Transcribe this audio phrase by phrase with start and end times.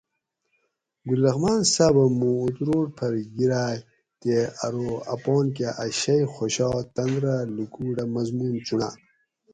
[1.07, 3.75] گل رحمان صاۤبہ مُوں اتروڑ پھر گِرائ
[4.19, 4.35] تے
[4.65, 8.89] ارو اپانکہ اۤ شئ خوشا تن رہ لُکوٹ اۤ مضمون چُنڑا